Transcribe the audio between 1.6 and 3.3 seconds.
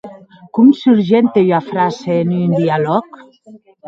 frasa en un dialòg?